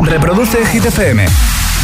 [0.00, 1.26] Reproduce Hit FM.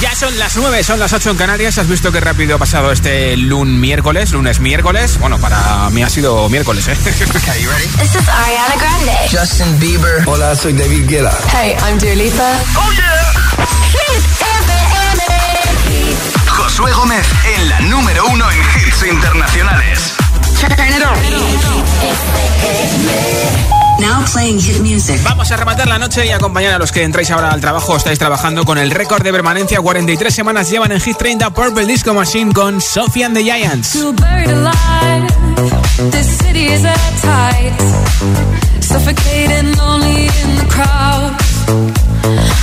[0.00, 1.78] Ya son las 9, son las 8 en Canarias.
[1.78, 4.32] ¿Has visto qué rápido ha pasado este lun miércoles?
[4.32, 5.18] Lunes miércoles.
[5.18, 6.96] Bueno, para mí ha sido miércoles, ¿eh?
[7.04, 9.12] This is Ariana Grande.
[9.30, 10.22] Justin Bieber.
[10.26, 11.32] Hola, soy David Guetta.
[11.52, 12.58] Hey, I'm Dua Lipa.
[12.76, 13.32] Oh yeah.
[13.92, 14.72] Hit FM.
[16.46, 17.26] Josué Gómez
[17.56, 20.14] en la número uno en hits internacionales.
[24.00, 25.20] Now playing hit music.
[25.22, 27.96] Vamos a rematar la noche y acompañar a los que entráis ahora al trabajo.
[27.96, 29.80] Estáis trabajando con el récord de permanencia.
[29.80, 33.96] 43 semanas llevan en Hit 30 Purple Disco Machine con Sophie and the Giants.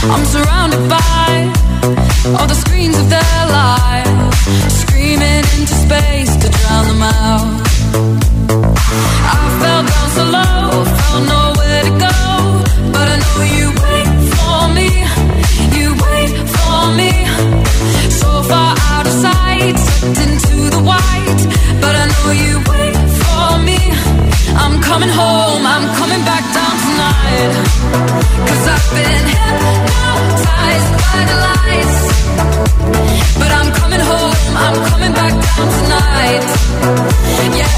[0.02, 1.52] I'm surrounded by
[2.38, 4.09] all the screens of their lives,
[4.82, 7.62] screaming into space to drown them out.
[9.32, 9.39] I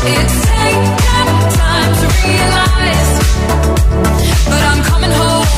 [0.04, 3.21] it's taken time to realize.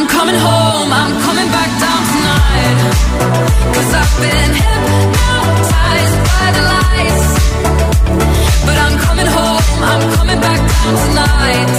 [0.00, 2.78] I'm coming home, I'm coming back down tonight.
[3.74, 7.28] Cause I've been hypnotized by the lights.
[8.64, 11.72] But I'm coming home, I'm coming back down tonight.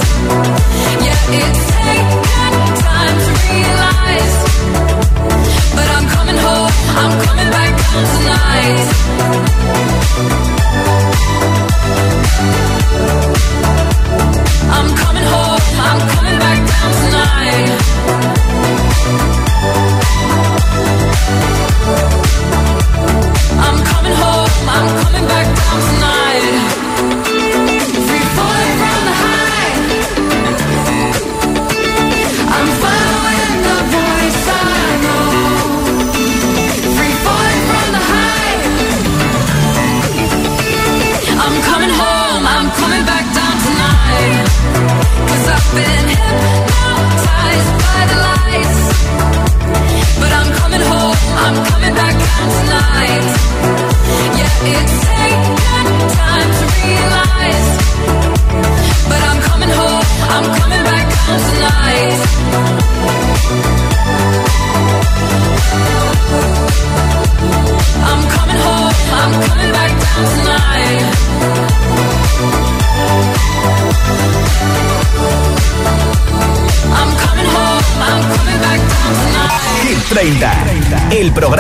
[1.01, 4.37] Yeah, it's taken time to realize.
[5.73, 9.10] But I'm coming home, I'm coming back down tonight.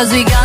[0.00, 0.39] Cause we gonna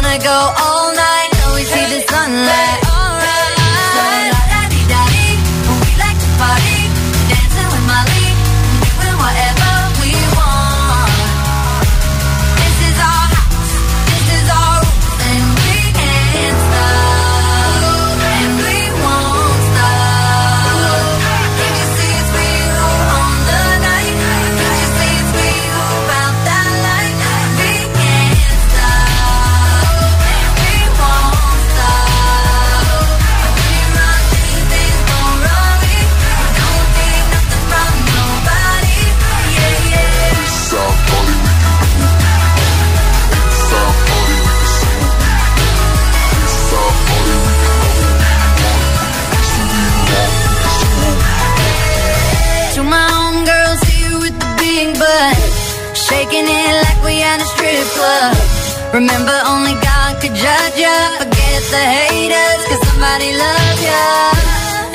[59.06, 60.98] Remember, only God could judge ya.
[61.22, 64.02] Forget the haters, cause somebody loves ya.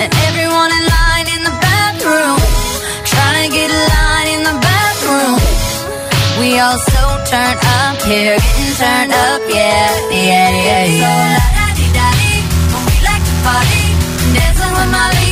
[0.02, 2.42] And everyone in line in the bathroom,
[3.06, 5.38] trying to get a line in the bathroom.
[6.42, 11.06] We all so turned up here, getting turned up, yeah, yeah, yeah, yeah.
[11.06, 12.34] So la da di da di,
[12.74, 13.84] when we like to party,
[14.34, 15.30] dancing with Molly,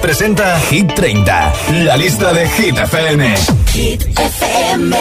[0.00, 3.20] Presenta Hit 30, la lista de Hit FM.
[3.74, 4.94] Hit FM.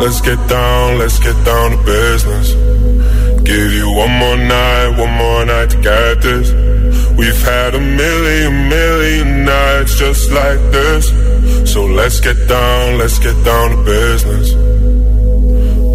[0.00, 2.54] Let's get down, let's get down to business.
[3.44, 6.52] Give you one more night, one more night to get this.
[7.16, 11.08] We've had a million, million nights just like this.
[11.70, 14.71] So let's get down, let's get down to business.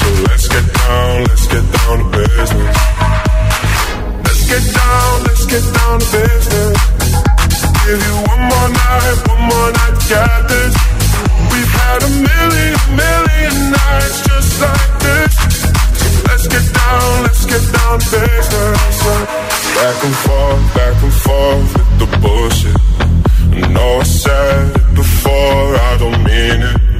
[0.00, 2.76] So let's get down, let's get down to business.
[4.24, 6.78] Let's get down, let's get down to business.
[7.84, 10.74] Give you one more night, one more night to this.
[11.52, 15.34] We've had a million, million nights just like this.
[16.28, 18.96] Let's get down, let's get down to business.
[19.76, 22.76] Back and forth, back and forth with the bullshit.
[23.52, 26.99] I know I said before, I don't mean it.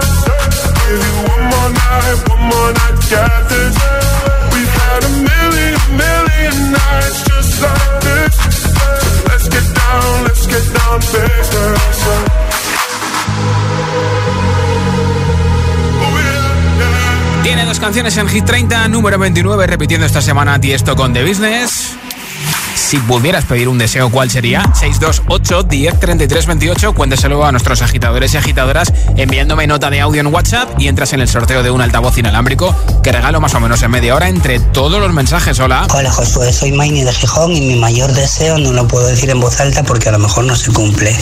[4.53, 8.71] We've had a million, nights just like this.
[17.43, 22.00] Tiene dos canciones en Hit 30, número 29, repitiendo esta semana Tiesto con The Business.
[22.91, 24.69] Si pudieras pedir un deseo, ¿cuál sería?
[24.77, 26.93] 628 10 33 28.
[26.93, 31.21] Cuénteselo a nuestros agitadores y agitadoras enviándome nota de audio en WhatsApp y entras en
[31.21, 34.59] el sorteo de un altavoz inalámbrico que regalo más o menos en media hora entre
[34.59, 35.57] todos los mensajes.
[35.61, 35.87] Hola.
[35.93, 39.39] Hola Josué, soy Maini de Gijón y mi mayor deseo no lo puedo decir en
[39.39, 41.15] voz alta porque a lo mejor no se cumple.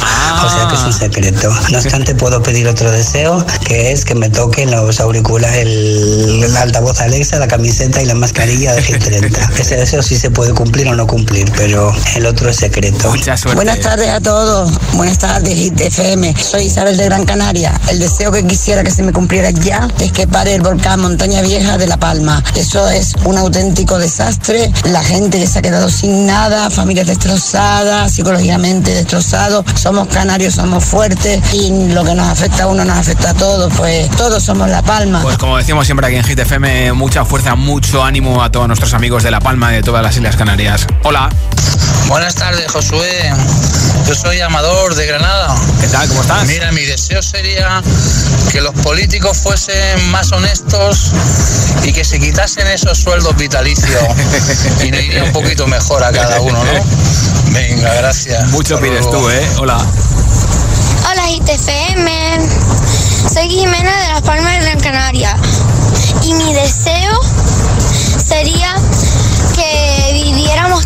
[0.44, 1.52] O sea que es un secreto.
[1.70, 6.58] No obstante, puedo pedir otro deseo que es que me toquen los auriculares, el, el
[6.58, 9.60] altavoz Alexa, la camiseta y la mascarilla de G30.
[9.60, 13.10] Ese deseo sí se puede cumplir o no cumplir, pero el otro es secreto.
[13.10, 13.58] Mucha suerte.
[13.58, 14.72] Buenas tardes a todos.
[14.94, 16.34] Buenas tardes, Hit FM.
[16.42, 17.78] Soy Isabel de Gran Canaria.
[17.90, 21.42] El deseo que quisiera que se me cumpliera ya es que pare el volcán Montaña
[21.42, 22.42] Vieja de La Palma.
[22.56, 24.72] Eso es un auténtico desastre.
[24.86, 29.66] La gente que se ha quedado sin nada, familias destrozadas, psicológicamente destrozados.
[29.76, 33.74] Somos canarios, somos fuertes y lo que nos afecta a uno nos afecta a todos.
[33.76, 35.22] Pues todos somos La Palma.
[35.24, 38.94] Pues como decimos siempre aquí en Hit FM, mucha fuerza, mucho ánimo a todos nuestros
[38.94, 40.88] amigos de La Palma y de todas las Islas Canarias.
[41.04, 41.30] Hola,
[42.08, 43.32] Buenas tardes, Josué.
[44.08, 45.56] Yo soy Amador de Granada.
[45.80, 46.08] ¿qué tal?
[46.08, 46.48] ¿Cómo estás?
[46.48, 47.82] Mira, mi deseo sería
[48.52, 51.12] que los políticos fuesen más honestos
[51.84, 54.02] y que se quitasen esos sueldos vitalicios
[54.84, 56.86] y nos iría un poquito mejor a cada uno, ¿no?
[57.52, 58.48] Venga, gracias.
[58.50, 59.20] Mucho Hasta pides luego.
[59.22, 59.50] tú, ¿eh?
[59.60, 59.78] Hola.
[61.12, 62.40] Hola ITFM,
[63.34, 65.38] soy Jimena de Las Palmas de Gran Canaria
[66.24, 67.20] y mi deseo
[68.28, 68.76] sería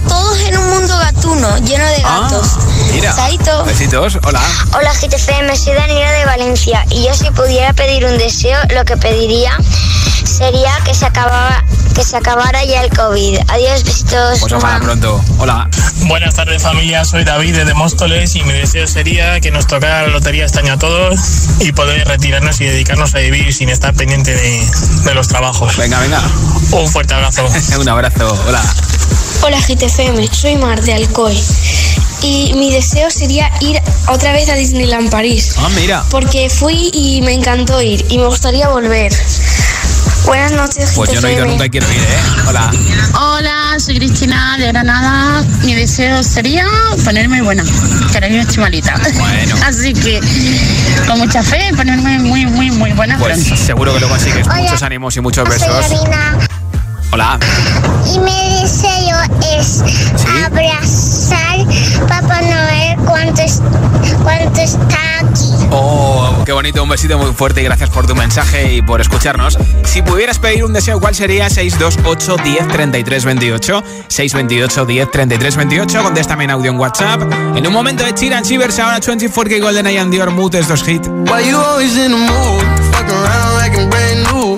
[0.01, 2.57] todos en un mundo gatuno lleno de gatos.
[2.57, 3.15] Ah, mira.
[3.15, 3.65] Chaito.
[3.65, 4.41] Besitos, hola.
[4.73, 8.97] Hola GTFM, soy Daniela de Valencia y yo si pudiera pedir un deseo, lo que
[8.97, 9.57] pediría
[10.25, 11.63] sería que se acabara,
[11.95, 13.39] que se acabara ya el COVID.
[13.47, 14.39] Adiós, besitos.
[14.39, 15.21] Pues ojalá pronto.
[15.39, 15.69] Hola.
[16.07, 20.07] Buenas tardes familia, soy David de Móstoles y mi deseo sería que nos tocara la
[20.09, 21.17] lotería este año a todos
[21.59, 24.69] y poder retirarnos y dedicarnos a vivir sin estar pendiente de,
[25.05, 25.77] de los trabajos.
[25.77, 26.21] Venga, venga.
[26.71, 27.47] Un fuerte abrazo.
[27.79, 28.37] Un abrazo.
[28.47, 28.61] Hola.
[29.45, 31.37] Hola GTFM, soy Mar de Alcoy
[32.21, 35.55] y mi deseo sería ir otra vez a Disneyland París.
[35.57, 36.03] Ah, mira.
[36.09, 39.11] Porque fui y me encantó ir y me gustaría volver.
[40.25, 41.51] Buenas noches, Pues yo no he ido GTFM.
[41.51, 42.17] nunca y quiero ir, ¿eh?
[42.47, 42.71] Hola.
[43.19, 45.43] Hola, soy Cristina de Granada.
[45.63, 46.65] Mi deseo sería
[47.03, 48.93] ponerme buena, que ahora mismo estoy malita.
[49.19, 49.55] Bueno.
[49.65, 50.21] Así que
[51.05, 53.57] con mucha fe, ponerme muy, muy, muy buena Pues pronto.
[53.65, 54.47] seguro que lo consigues.
[54.47, 54.61] Hola.
[54.61, 55.67] Muchos ánimos y muchos besos.
[57.11, 57.37] Hola.
[58.11, 59.02] y mi deseo
[59.57, 59.83] es
[60.45, 61.57] abrazar
[62.07, 63.61] Papá Noel cuando, es-
[64.23, 65.67] cuando está aquí.
[65.71, 69.57] Oh, qué bonito, un besito muy fuerte y gracias por tu mensaje y por escucharnos.
[69.85, 71.49] Si pudieras pedir un deseo, ¿cuál sería?
[71.49, 73.83] 628 10 33 28.
[74.07, 76.03] 628 10 33 28.
[76.03, 77.21] Contéstame en audio en WhatsApp.
[77.55, 81.05] En un momento de Chiran Shivers, ahora 24K Golden Eye and Dior Mood, estos hit.
[81.07, 82.63] Why you always in the mood?
[82.91, 84.57] Fuck around like I'm brand new.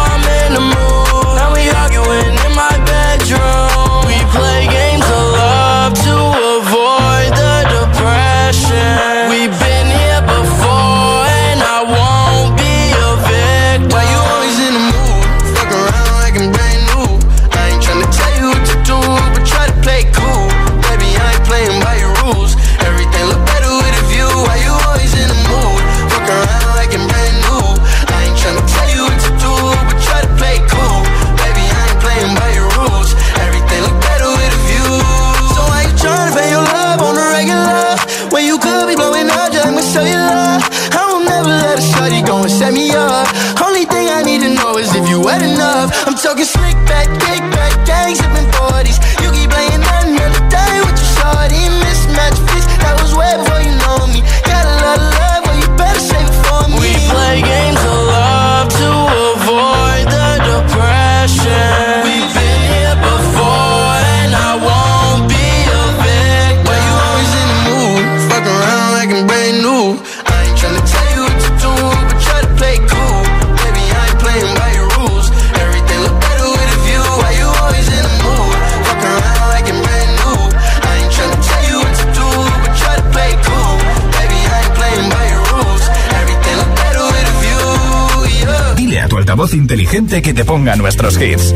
[89.71, 91.55] inteligente que te ponga nuestros hits.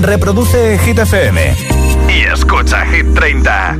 [0.00, 1.54] Reproduce Hit FM
[2.08, 3.76] y escucha Hit 30.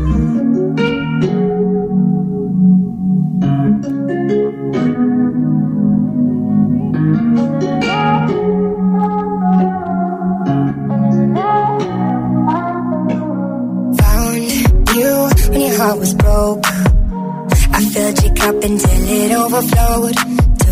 [15.76, 16.60] heart was broke.
[16.64, 20.35] I filled your cup until it overflowed.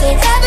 [0.00, 0.39] 谁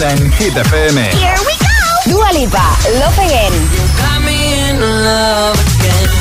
[0.00, 0.96] Suena en Hit FM.
[1.12, 2.10] Here we go.
[2.10, 3.52] Dua Lipa, Love Again.
[3.98, 6.19] got me in love again.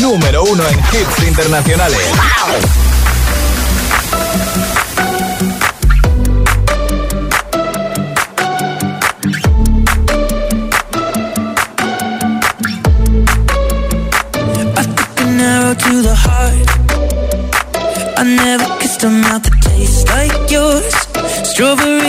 [0.00, 1.98] Número uno en hits internacionales.
[14.76, 16.68] I took an arrow to the heart.
[18.16, 20.94] I never kissed a mouth that tastes like yours.
[21.50, 21.99] Strawberries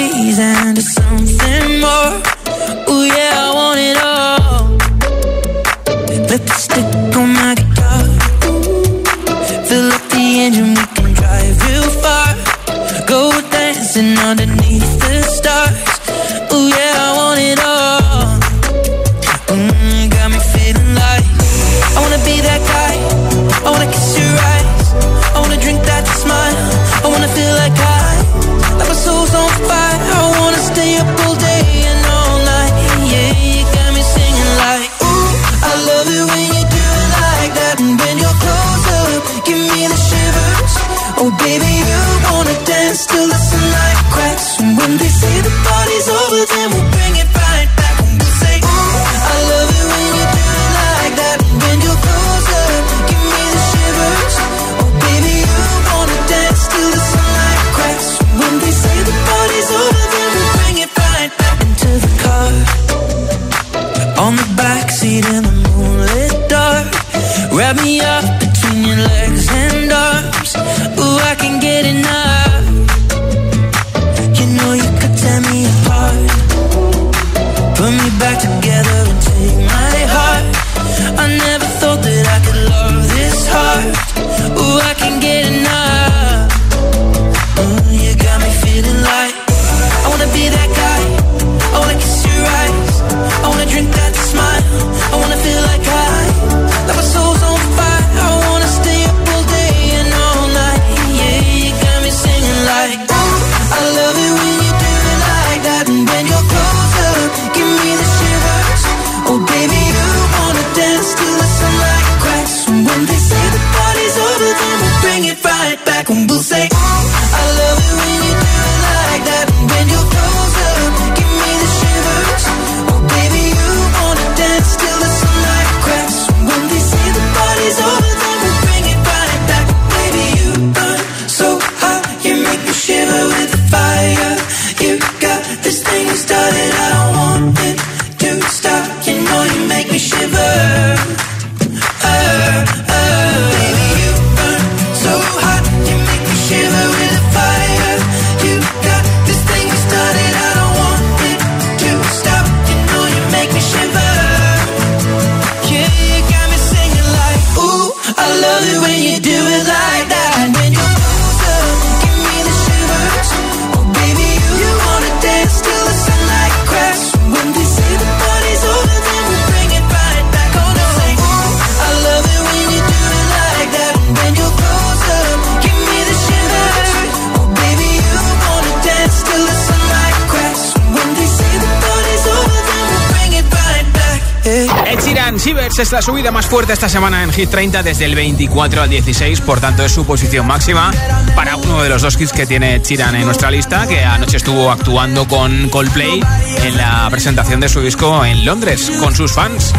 [185.82, 189.42] es la subida más fuerte esta semana en Hit 30 desde el 24 al 16,
[189.42, 190.92] por tanto es su posición máxima
[191.36, 194.72] para uno de los dos hits que tiene Sheeran en nuestra lista, que anoche estuvo
[194.72, 196.22] actuando con Coldplay
[196.64, 199.74] en la presentación de su disco en Londres con sus fans.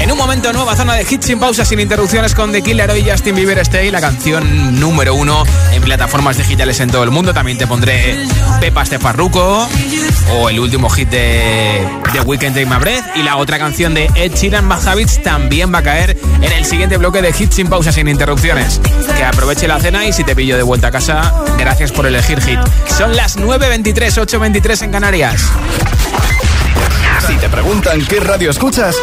[0.00, 3.08] En un momento, nueva zona de hits sin pausas, sin interrupciones con The Killer y
[3.08, 7.32] Justin Bieber Stay, la canción número uno en plataformas digitales en todo el mundo.
[7.32, 8.26] También te pondré
[8.60, 9.68] Pepas de Farruko
[10.32, 14.10] o el último hit de The Weeknd Take My Breath y la otra canción de
[14.14, 17.68] Ed Sheeran Bad Habits también va a caer en el siguiente bloque de hits sin
[17.68, 18.80] pausas, sin interrupciones.
[19.14, 22.40] Que aproveche la cena y si te pillo de vuelta a casa, gracias por elegir
[22.40, 22.58] hit.
[22.88, 25.42] Son las 9.23, 8.23 en Canarias.
[27.26, 28.96] Si te preguntan qué radio escuchas,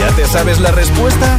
[0.00, 1.36] ¿ya te sabes la respuesta?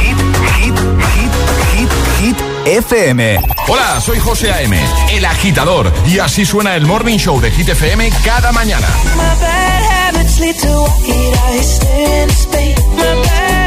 [0.00, 0.16] Hit,
[0.56, 0.74] hit,
[1.14, 1.32] hit,
[1.74, 3.40] hit, hit, FM.
[3.66, 8.08] Hola, soy José A.M., el agitador, y así suena el Morning Show de Hit FM
[8.24, 8.86] cada mañana.
[10.06, 12.86] habits lead to why I stay in space.
[12.96, 13.65] My bad.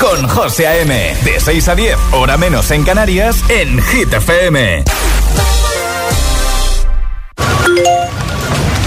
[0.00, 1.14] Con José A.M.
[1.22, 4.82] De 6 a 10, hora menos en Canarias, en Hit FM.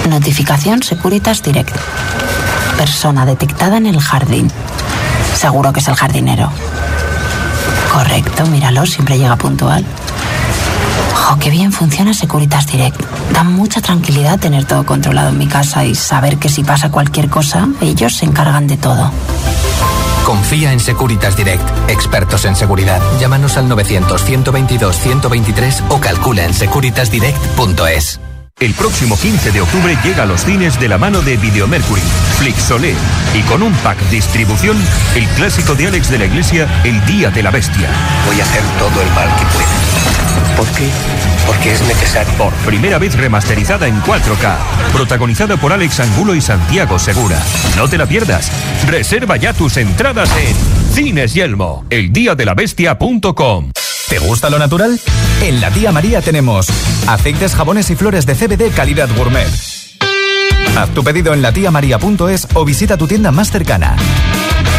[0.10, 1.76] Notificación Securitas Direct.
[2.78, 4.52] Persona detectada en el jardín.
[5.36, 6.50] Seguro que es el jardinero.
[7.94, 9.86] Correcto, míralo, siempre llega puntual.
[11.14, 13.00] Jo, qué bien funciona Securitas Direct.
[13.34, 17.30] Da mucha tranquilidad tener todo controlado en mi casa y saber que si pasa cualquier
[17.30, 19.12] cosa, ellos se encargan de todo.
[20.30, 23.02] Confía en Securitas Direct, expertos en seguridad.
[23.20, 28.20] Llámanos al 900-122-123 o calcula en securitasdirect.es.
[28.60, 32.04] El próximo 15 de octubre llega a los cines de la mano de Videomercury,
[32.38, 32.94] Flixolé
[33.34, 34.78] y con un pack distribución,
[35.16, 37.90] el clásico de Alex de la Iglesia, El Día de la Bestia.
[38.28, 39.68] Voy a hacer todo el mal que pueda.
[40.58, 40.92] ¿Por qué?
[41.50, 42.32] Porque es necesario.
[42.34, 44.56] Por primera vez remasterizada en 4K,
[44.94, 47.42] protagonizada por Alex Angulo y Santiago Segura.
[47.76, 48.52] No te la pierdas.
[48.86, 50.56] Reserva ya tus entradas en
[50.94, 53.72] Cines Yelmo, eldiadelabestia.com.
[54.10, 55.00] ¿Te gusta lo natural?
[55.42, 56.68] En la tía María tenemos
[57.08, 59.50] aceites, jabones y flores de CBD calidad gourmet.
[60.78, 63.96] Haz tu pedido en latiamaria.es o visita tu tienda más cercana.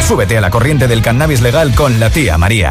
[0.06, 2.70] Súbete a la corriente del cannabis legal con la tía María.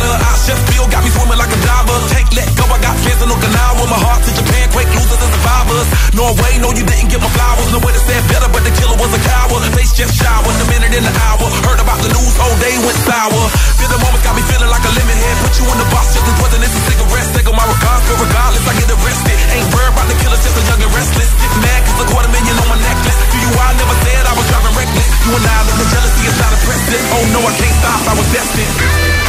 [0.41, 1.97] Chef Bill got me swimming like a diver.
[2.09, 3.83] Take let go, I got fans in Okinawa.
[3.85, 5.87] My heart to Japan, quake losers and survivors.
[6.17, 7.69] Norway, no, you didn't get my flowers.
[7.69, 9.61] No way to say better, but the killer was a coward.
[9.77, 11.45] Face just showered, the minute in the hour.
[11.69, 13.43] Heard about the news, whole day went sour.
[13.77, 15.35] Feel the moment got me feeling like a lemon head.
[15.45, 17.29] Put you in the box just as poison as a cigarette.
[17.37, 19.37] Take on my regards, but regardless, I get arrested.
[19.53, 21.29] Ain't worried about the killer, just a young and restless.
[21.37, 23.17] Get mad cause a quarter million on my necklace.
[23.29, 25.07] Do you, I never said I was driving reckless.
[25.21, 27.01] You and I, the jealousy is not impressive.
[27.13, 29.20] Oh no, I can't stop, I was destined.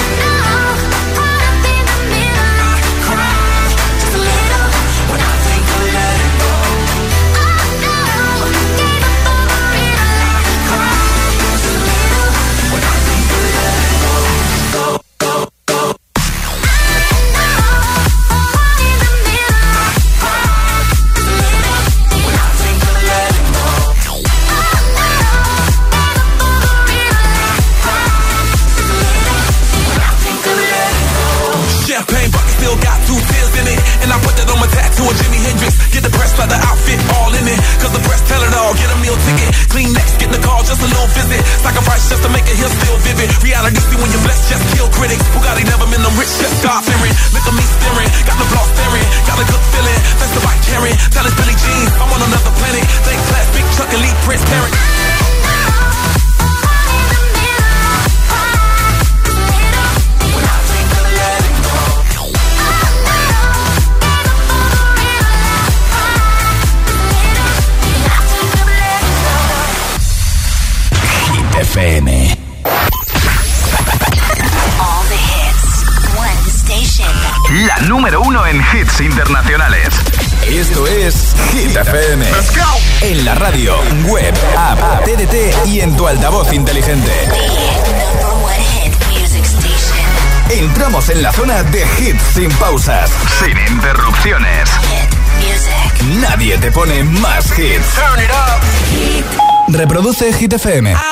[100.52, 101.12] Hit FM.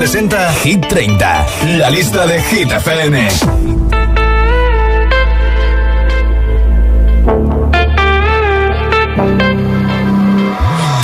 [0.00, 3.28] Presenta Hit 30, la lista de Hit FM.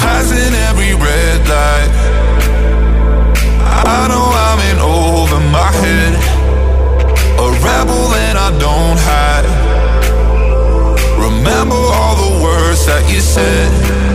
[0.01, 1.93] Passing every red light.
[3.85, 6.15] I know I'm in over my head.
[7.39, 9.47] A rebel and I don't hide.
[11.19, 14.06] Remember all the words that you said.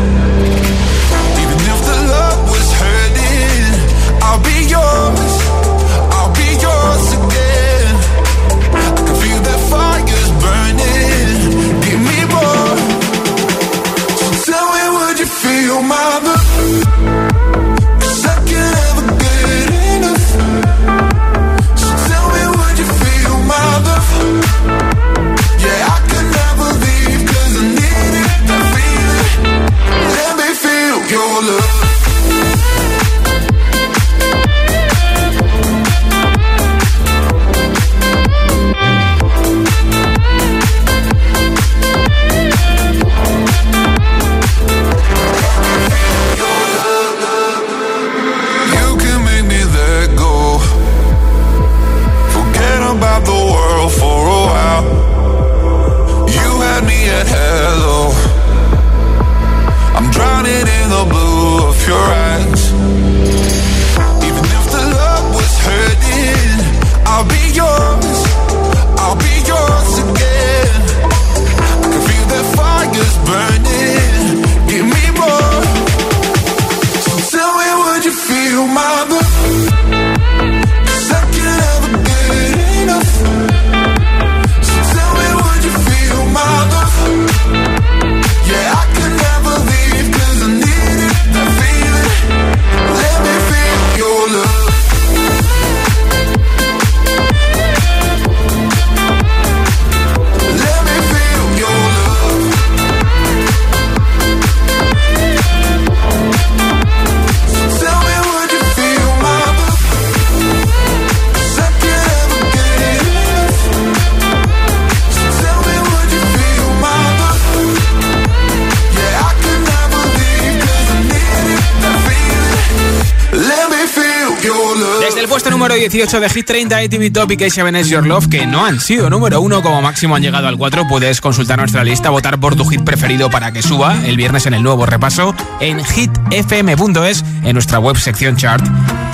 [125.22, 128.48] El puesto número 18 de Hit 30, ATV Topic y Seven is Your Love, que
[128.48, 132.10] no han sido número uno, como máximo han llegado al 4, puedes consultar nuestra lista,
[132.10, 135.80] votar por tu hit preferido para que suba el viernes en el nuevo repaso en
[135.84, 138.66] hitfm.es, en nuestra web sección chart.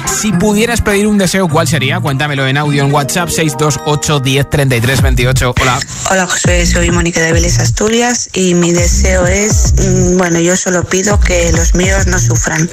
[0.08, 2.00] Si pudieras pedir un deseo, ¿cuál sería?
[2.00, 5.56] Cuéntamelo en audio en WhatsApp 628 10 33 28.
[5.62, 5.80] Hola.
[6.10, 10.86] Hola Josué, soy Mónica de Vélez Asturias y mi deseo es, mm, bueno, yo solo
[10.86, 12.70] pido que los míos no sufran,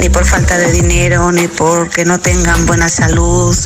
[0.00, 3.56] ni por falta de dinero, ni porque no tengan buena salud,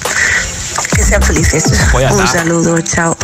[0.95, 1.64] que sean felices.
[1.93, 3.16] Pues Un saludo, chao.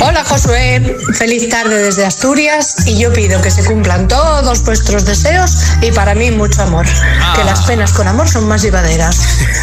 [0.00, 5.50] Hola Josué, feliz tarde desde Asturias y yo pido que se cumplan todos vuestros deseos
[5.80, 6.86] y para mí mucho amor,
[7.20, 7.34] Ah.
[7.36, 9.16] que las penas con amor son más llevaderas.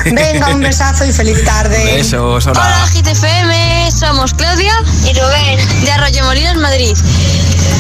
[0.06, 1.84] Venga, un besazo y feliz tarde.
[1.96, 2.60] Besos, hola.
[2.60, 4.74] Hola GTFM, somos Claudia
[5.06, 6.96] y Rubén de Arroyo Molinos, Madrid.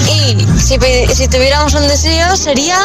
[0.08, 0.78] Y si,
[1.28, 2.78] tuviéramos un deseo sería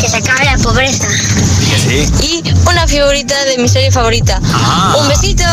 [0.00, 1.06] que se acabe la pobreza.
[1.08, 2.42] Que sí.
[2.44, 4.40] y una figurita de mi serie favorita.
[4.52, 4.96] Ah.
[5.00, 5.44] Un besito.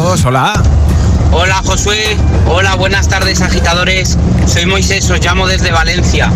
[0.00, 0.52] Hola.
[1.32, 4.16] Hola Josué, hola, buenas tardes agitadores.
[4.46, 6.30] Soy Moisés, os llamo desde Valencia.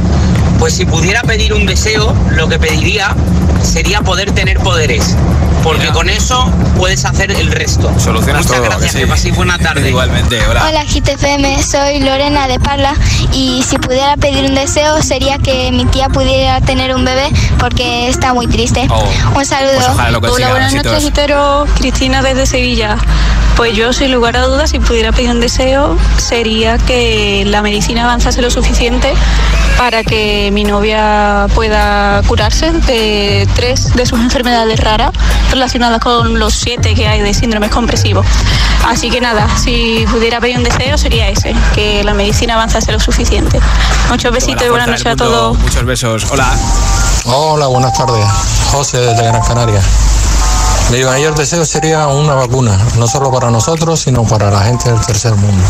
[0.58, 3.14] Pues si pudiera pedir un deseo, lo que pediría
[3.62, 5.16] sería poder tener poderes.
[5.62, 7.92] Porque con eso puedes hacer el resto.
[7.98, 9.10] Solucionas Muchas todo, gracias, que que, sí.
[9.10, 9.88] paséis buena tarde.
[9.88, 10.66] Igualmente, hola.
[10.68, 12.94] Hola GTFM, soy Lorena de Parla
[13.32, 18.08] y si pudiera pedir un deseo sería que mi tía pudiera tener un bebé porque
[18.08, 18.86] está muy triste.
[18.90, 19.04] Oh.
[19.36, 19.74] Un saludo.
[19.76, 21.66] Pues ojalá lo Hola, buenas noches, Hitero.
[21.76, 22.96] Cristina desde Sevilla.
[23.56, 28.04] Pues yo, sin lugar a dudas, si pudiera pedir un deseo, sería que la medicina
[28.04, 29.12] avanzase lo suficiente
[29.76, 35.10] para que mi novia pueda curarse de tres de sus enfermedades raras
[35.52, 38.26] relacionadas con los siete que hay de síndromes compresivos.
[38.86, 43.00] Así que nada, si pudiera pedir un deseo sería ese, que la medicina avanzase lo
[43.00, 43.60] suficiente.
[44.08, 45.58] Muchos besitos y buenas noches a todos.
[45.58, 46.26] Muchos besos.
[46.30, 46.48] Hola.
[47.24, 48.24] Hola, buenas tardes.
[48.72, 49.80] José desde Gran Canaria.
[50.90, 55.00] Mi mayor deseo sería una vacuna, no solo para nosotros, sino para la gente del
[55.06, 55.64] tercer mundo.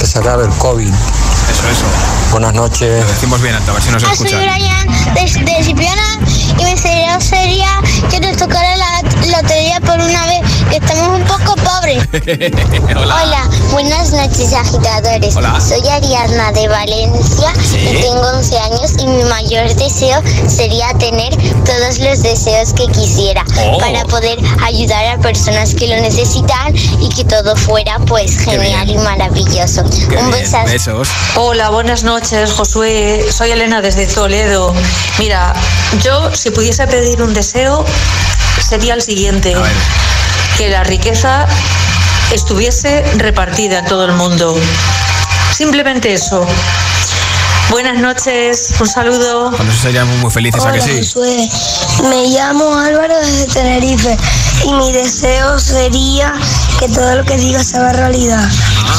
[0.00, 0.88] Que se acabe el COVID.
[0.88, 1.84] Eso, eso.
[2.30, 3.04] Buenas noches.
[3.04, 4.40] Lo decimos bien, alto, a ver si nos Ah, soy escuchan.
[4.40, 6.18] Brian de, de Cipriana
[6.58, 7.68] y mi deseo sería
[8.10, 9.02] que nos tocara la
[9.36, 10.40] lotería por una vez,
[10.70, 12.08] que estamos un poco pobres.
[12.96, 13.48] Hola.
[13.72, 15.36] buenas noches agitadores.
[15.36, 15.60] Hola.
[15.60, 21.98] Soy Ariadna de Valencia y tengo 11 años y mi mayor deseo sería tener todos
[21.98, 23.78] los deseos que quisiera Oh.
[23.78, 28.96] para poder ayudar a personas que lo necesitan y que todo fuera pues genial y
[28.98, 29.82] maravilloso.
[29.82, 30.70] un besazo.
[30.70, 31.08] Besos.
[31.36, 33.24] Hola, buenas noches, Josué.
[33.30, 34.74] Soy Elena desde Toledo.
[35.18, 35.54] Mira,
[36.02, 37.84] yo si pudiese pedir un deseo
[38.60, 39.54] sería el siguiente.
[40.56, 41.46] Que la riqueza
[42.32, 44.56] estuviese repartida en todo el mundo.
[45.52, 46.46] Simplemente eso.
[47.72, 49.50] Buenas noches, un saludo.
[49.50, 50.98] Eso seríamos muy felices, ¿a que sí?
[50.98, 51.48] Josué.
[52.10, 54.14] Me llamo Álvaro desde Tenerife
[54.66, 56.34] y mi deseo sería
[56.78, 58.46] que todo lo que diga se haga realidad.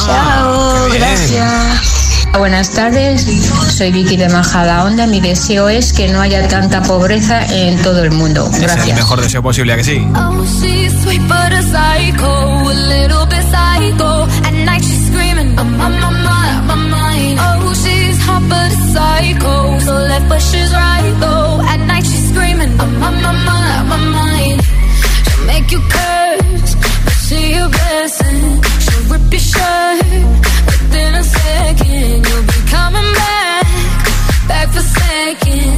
[0.06, 1.02] Chao, qué bien.
[1.02, 1.94] gracias.
[2.36, 3.28] Buenas tardes,
[3.70, 5.06] soy Vicky de Majada Onda.
[5.06, 8.48] Mi deseo es que no haya tanta pobreza en todo el mundo.
[8.52, 8.98] Ese es el Gracias.
[8.98, 10.08] mejor deseo posible, ¿a que sí?
[10.16, 10.44] Oh,
[18.34, 21.62] hot but a psycho, so left but she's right though.
[21.72, 24.60] At night she's screaming, I'm on my mind, my mind.
[25.26, 26.72] She'll make you curse,
[27.06, 28.42] but she a blessing.
[28.84, 29.98] She'll rip your shirt
[30.70, 32.18] within a second.
[32.28, 33.66] You'll be coming back,
[34.50, 35.76] back for second.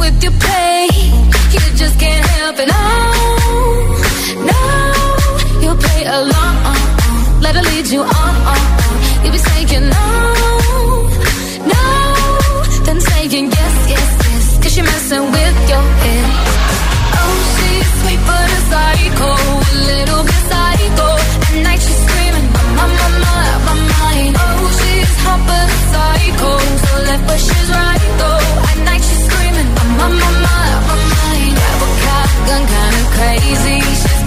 [0.00, 0.88] With your play,
[1.54, 2.68] you just can't help it.
[2.72, 2.82] Oh,
[4.50, 4.62] no,
[5.62, 6.54] you'll play along.
[7.44, 8.34] Let her lead you on.
[8.56, 8.69] You'll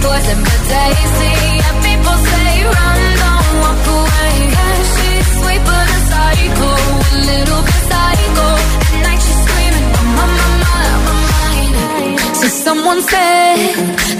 [0.04, 1.34] poison but tasty.
[1.66, 4.32] And people say run, don't walk away.
[4.54, 6.70] 'Cause she's sweet but a psycho,
[7.16, 8.46] a little bit psycho.
[8.94, 10.26] At night she's screaming, my, my,
[10.64, 12.20] my, my mind.
[12.40, 13.58] So someone said,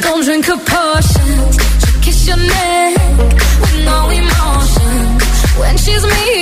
[0.04, 1.52] don't drink her potions.
[1.82, 2.96] She'll kiss your neck
[3.62, 4.92] with no emotion.
[5.60, 6.33] When she's mean,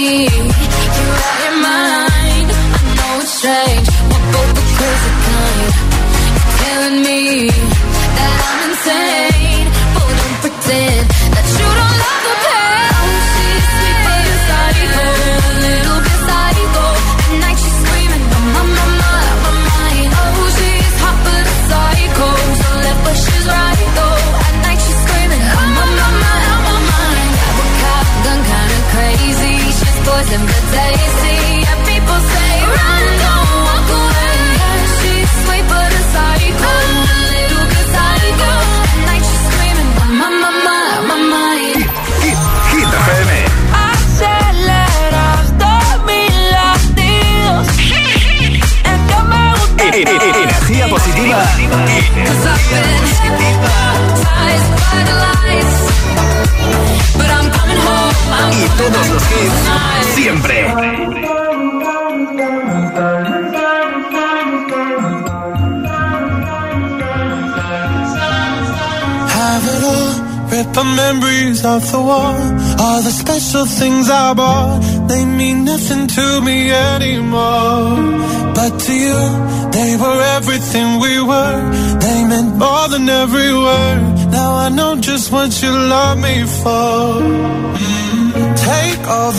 [0.00, 0.69] me.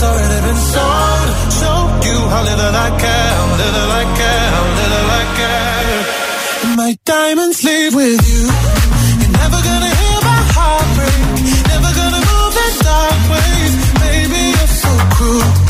[0.00, 1.28] My already been sold.
[1.60, 1.78] Show
[2.08, 6.76] you how little I care, little I care, little I care.
[6.76, 8.44] My diamonds leave with you.
[9.20, 11.20] You're never gonna hear my heart break.
[11.68, 13.72] Never gonna move in dark ways.
[14.00, 15.69] Baby, you're so cruel.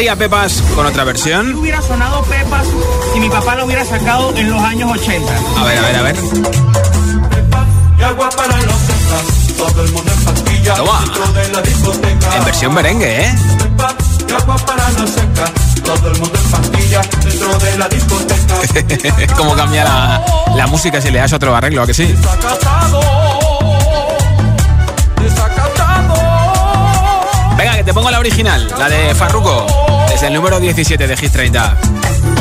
[0.00, 1.54] Sonaría Pepas con otra versión?
[1.56, 2.66] hubiera sonado Pepas
[3.12, 5.32] si mi papá lo hubiera sacado en los años 80.
[5.58, 6.16] A ver, a ver, a ver.
[10.74, 11.04] Toma.
[12.34, 13.34] En versión merengue, ¿eh?
[19.36, 20.24] ¿Cómo cambia la,
[20.56, 21.82] la música si le das otro arreglo?
[21.82, 22.14] ¿A que sí?
[27.90, 29.66] Te pongo la original, la de Farruko,
[30.08, 31.76] desde el número 17 de Hit 30.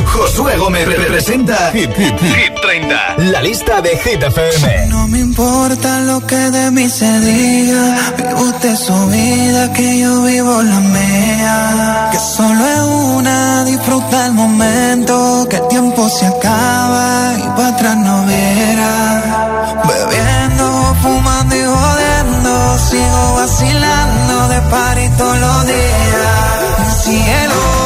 [0.05, 3.15] Josué Gómez representa Hit, Hit, Hit 30.
[3.17, 4.85] La lista de Hit FM.
[4.89, 8.13] No me importa lo que de mí se diga.
[8.15, 12.09] Vive usted su vida, que yo vivo la mía.
[12.11, 12.81] Que solo es
[13.17, 15.47] una, disfruta el momento.
[15.49, 19.81] Que el tiempo se acaba y para atrás no viera.
[19.83, 22.77] Bebiendo, fumando y jodiendo.
[22.77, 24.08] Sigo vacilando
[24.47, 27.03] de party todos los días.
[27.03, 27.79] Cielo.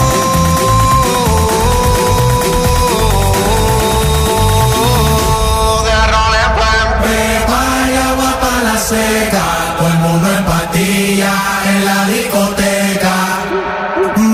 [8.83, 9.45] Seca,
[9.77, 11.33] todo el mundo en patilla
[11.69, 13.15] en la discoteca.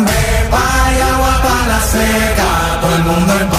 [0.07, 0.65] Pepa
[0.97, 3.58] y agua para la seca, todo el mundo en patilla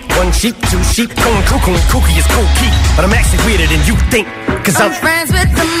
[0.21, 2.69] One sheep, two sheep, going cuckoo and kooky is cool key.
[2.95, 4.27] But I'm actually weirder than you think.
[4.63, 5.80] Cause I'm, I'm friends with the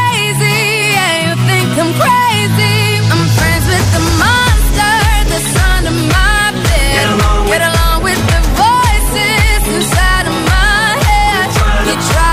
[11.91, 12.30] you try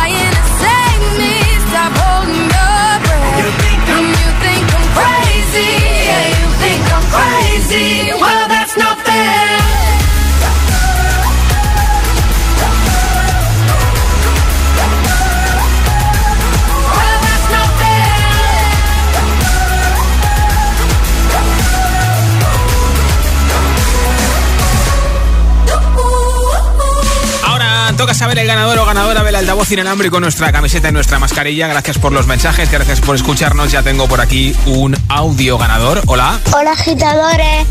[28.28, 31.66] ver el ganador o ganadora del altavoz inalámbrico, nuestra camiseta y nuestra mascarilla.
[31.66, 33.72] Gracias por los mensajes, gracias por escucharnos.
[33.72, 36.02] Ya tengo por aquí un audio ganador.
[36.06, 36.38] Hola.
[36.52, 37.66] Hola agitadores,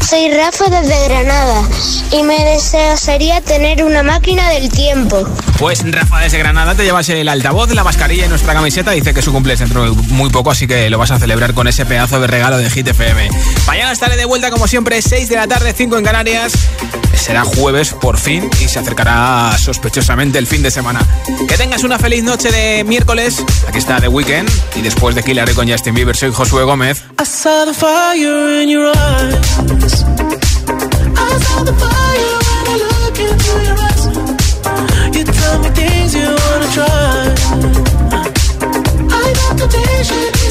[0.00, 1.62] soy Rafa desde Granada
[2.10, 5.26] y mi deseo sería tener una máquina del tiempo.
[5.58, 8.90] Pues Rafa desde Granada te llevas el altavoz, la mascarilla y nuestra camiseta.
[8.90, 11.68] Dice que su cumpleaños dentro de muy poco, así que lo vas a celebrar con
[11.68, 13.30] ese pedazo de regalo de Hit FM.
[13.66, 16.52] Mañana estaré de vuelta como siempre, 6 de la tarde, 5 en Canarias.
[17.14, 21.00] Será jueves por fin y se acercará sospechosamente el fin de semana.
[21.48, 23.42] Que tengas una feliz noche de miércoles.
[23.66, 27.02] Aquí está The Weekend y después de Killary con Justin Bieber soy Josué Gómez.
[27.18, 27.24] I
[40.04, 40.41] the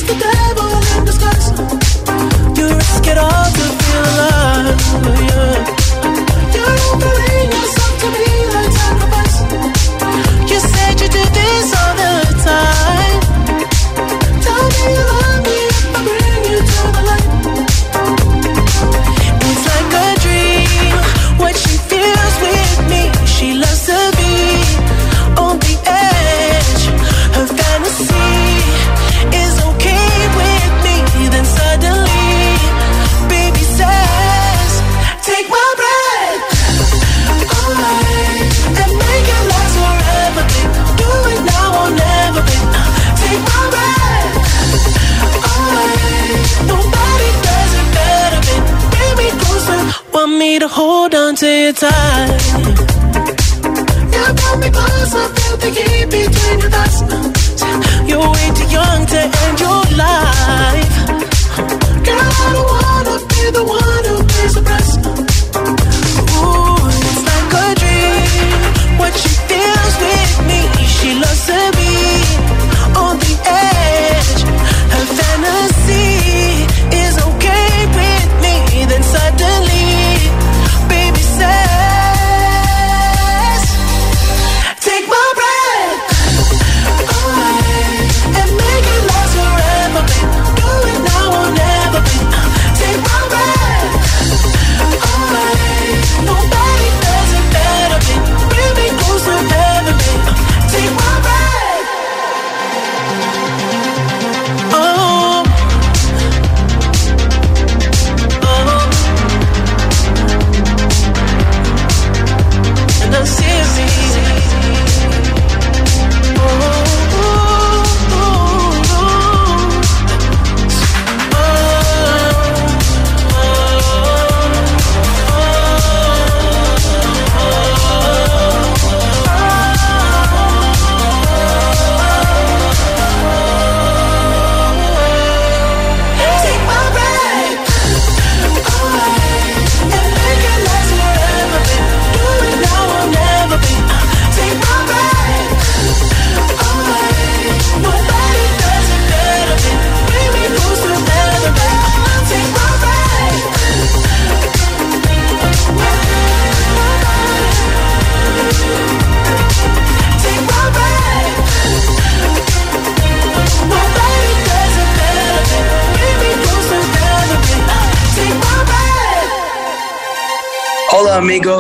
[51.72, 52.42] you tight.
[54.12, 55.26] Yeah, brought me closer.
[55.36, 57.02] Feel the heat between your thighs.
[58.10, 60.31] You're way too young to end your life.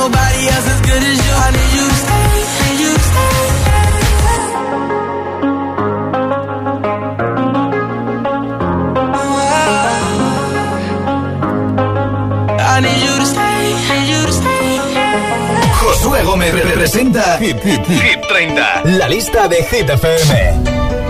[0.00, 0.80] nobody else as
[15.80, 18.20] Josué Gómez representa Hit, Hit, Hit.
[18.28, 21.09] 30, la lista de Hit FM.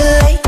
[0.00, 0.39] tươi